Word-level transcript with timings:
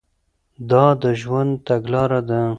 دا 0.69 0.85
د 1.01 1.03
ژوند 1.21 1.51
تګلاره 1.67 2.21
ده. 2.29 2.41